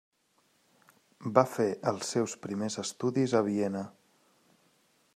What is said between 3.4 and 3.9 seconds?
a Viena.